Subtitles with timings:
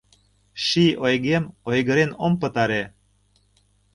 [0.65, 2.83] Ший ойгем ойгырен ом пытаре.